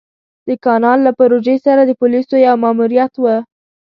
[0.47, 3.25] د کانال له پروژې سره د پوليسو يو ماموريت و.